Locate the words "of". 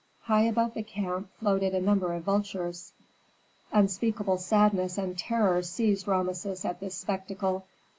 2.13-2.23